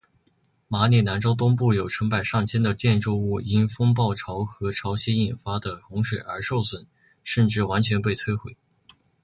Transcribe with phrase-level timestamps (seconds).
[0.67, 6.87] 马里兰州东部有成百上千的建筑物因风暴潮和潮汐引发的洪水而受损
[7.23, 8.57] 甚至完全被摧毁。